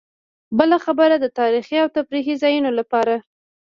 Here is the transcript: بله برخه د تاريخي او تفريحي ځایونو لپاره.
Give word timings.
بله 0.57 0.77
برخه 0.99 1.17
د 1.19 1.25
تاريخي 1.39 1.77
او 1.83 1.87
تفريحي 1.97 2.35
ځایونو 2.41 2.69
لپاره. 2.79 3.15